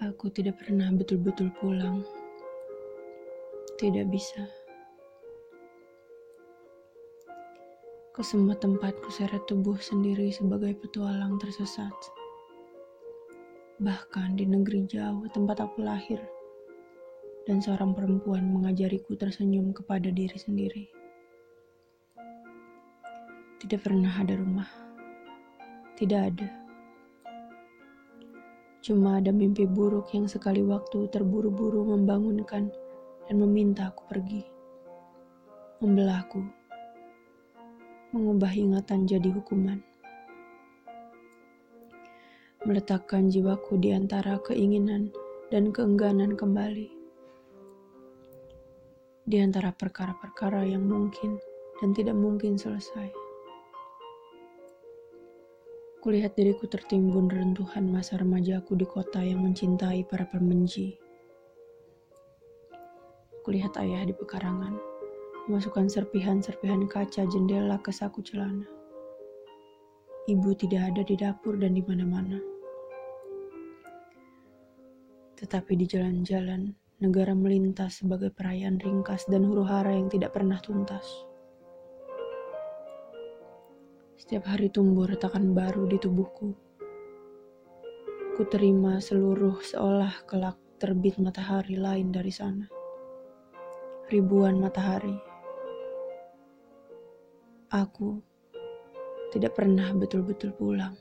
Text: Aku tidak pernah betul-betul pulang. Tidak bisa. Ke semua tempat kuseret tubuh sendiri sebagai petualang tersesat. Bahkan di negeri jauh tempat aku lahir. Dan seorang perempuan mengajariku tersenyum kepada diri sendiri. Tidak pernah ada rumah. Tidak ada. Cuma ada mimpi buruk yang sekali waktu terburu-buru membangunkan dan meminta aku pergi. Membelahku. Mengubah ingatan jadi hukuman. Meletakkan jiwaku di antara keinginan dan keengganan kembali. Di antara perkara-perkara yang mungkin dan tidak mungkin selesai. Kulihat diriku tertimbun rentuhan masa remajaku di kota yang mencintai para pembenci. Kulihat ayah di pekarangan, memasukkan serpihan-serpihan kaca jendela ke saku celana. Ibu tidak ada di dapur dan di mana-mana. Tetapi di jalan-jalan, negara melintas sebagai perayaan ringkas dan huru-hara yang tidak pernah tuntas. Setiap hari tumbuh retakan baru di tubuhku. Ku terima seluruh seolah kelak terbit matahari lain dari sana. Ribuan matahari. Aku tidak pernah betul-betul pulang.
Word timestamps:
Aku 0.00 0.28
tidak 0.32 0.60
pernah 0.60 0.88
betul-betul 0.92 1.48
pulang. 1.60 2.04
Tidak 3.80 4.04
bisa. 4.08 4.44
Ke 8.12 8.20
semua 8.20 8.52
tempat 8.56 8.96
kuseret 9.00 9.44
tubuh 9.48 9.80
sendiri 9.80 10.28
sebagai 10.28 10.76
petualang 10.76 11.40
tersesat. 11.40 11.92
Bahkan 13.80 14.36
di 14.36 14.44
negeri 14.44 14.84
jauh 14.84 15.24
tempat 15.32 15.64
aku 15.64 15.84
lahir. 15.84 16.20
Dan 17.48 17.64
seorang 17.64 17.96
perempuan 17.96 18.44
mengajariku 18.44 19.16
tersenyum 19.16 19.72
kepada 19.72 20.12
diri 20.12 20.36
sendiri. 20.36 20.84
Tidak 23.56 23.80
pernah 23.80 24.16
ada 24.20 24.36
rumah. 24.36 24.89
Tidak 26.00 26.16
ada. 26.16 26.48
Cuma 28.80 29.20
ada 29.20 29.28
mimpi 29.36 29.68
buruk 29.68 30.16
yang 30.16 30.24
sekali 30.24 30.64
waktu 30.64 31.12
terburu-buru 31.12 31.84
membangunkan 31.92 32.72
dan 33.28 33.36
meminta 33.36 33.92
aku 33.92 34.08
pergi. 34.08 34.40
Membelahku. 35.84 36.40
Mengubah 38.16 38.48
ingatan 38.48 39.04
jadi 39.04 39.28
hukuman. 39.28 39.84
Meletakkan 42.64 43.28
jiwaku 43.28 43.76
di 43.76 43.92
antara 43.92 44.40
keinginan 44.40 45.12
dan 45.52 45.68
keengganan 45.68 46.32
kembali. 46.32 46.88
Di 49.28 49.36
antara 49.36 49.68
perkara-perkara 49.76 50.64
yang 50.64 50.88
mungkin 50.88 51.36
dan 51.84 51.92
tidak 51.92 52.16
mungkin 52.16 52.56
selesai. 52.56 53.29
Kulihat 56.00 56.32
diriku 56.32 56.64
tertimbun 56.64 57.28
rentuhan 57.28 57.84
masa 57.92 58.16
remajaku 58.16 58.72
di 58.72 58.88
kota 58.88 59.20
yang 59.20 59.44
mencintai 59.44 60.00
para 60.08 60.24
pembenci. 60.24 60.96
Kulihat 63.44 63.76
ayah 63.76 64.08
di 64.08 64.16
pekarangan, 64.16 64.80
memasukkan 65.44 65.92
serpihan-serpihan 65.92 66.88
kaca 66.88 67.28
jendela 67.28 67.76
ke 67.84 67.92
saku 67.92 68.24
celana. 68.24 68.64
Ibu 70.24 70.56
tidak 70.56 70.88
ada 70.88 71.04
di 71.04 71.20
dapur 71.20 71.60
dan 71.60 71.76
di 71.76 71.84
mana-mana. 71.84 72.40
Tetapi 75.36 75.76
di 75.76 75.84
jalan-jalan, 75.84 76.72
negara 77.04 77.36
melintas 77.36 78.00
sebagai 78.00 78.32
perayaan 78.32 78.80
ringkas 78.80 79.28
dan 79.28 79.44
huru-hara 79.44 79.92
yang 79.92 80.08
tidak 80.08 80.32
pernah 80.32 80.56
tuntas. 80.64 81.28
Setiap 84.20 84.52
hari 84.52 84.68
tumbuh 84.68 85.08
retakan 85.08 85.56
baru 85.56 85.88
di 85.88 85.96
tubuhku. 85.96 86.52
Ku 88.36 88.42
terima 88.52 89.00
seluruh 89.00 89.64
seolah 89.64 90.28
kelak 90.28 90.60
terbit 90.76 91.16
matahari 91.16 91.80
lain 91.80 92.12
dari 92.12 92.28
sana. 92.28 92.68
Ribuan 94.12 94.60
matahari. 94.60 95.16
Aku 97.72 98.20
tidak 99.32 99.56
pernah 99.56 99.88
betul-betul 99.96 100.52
pulang. 100.52 101.00